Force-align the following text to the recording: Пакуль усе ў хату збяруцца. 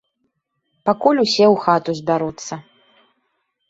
Пакуль 0.91 1.21
усе 1.25 1.45
ў 1.53 1.63
хату 1.67 1.91
збяруцца. 2.03 2.53